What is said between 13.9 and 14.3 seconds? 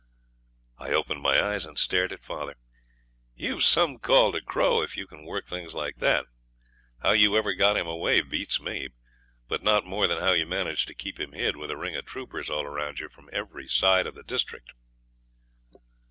of the